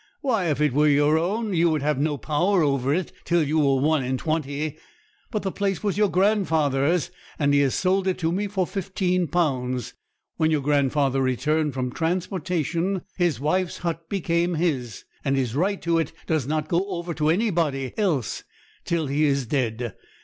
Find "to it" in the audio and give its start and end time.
15.83-16.13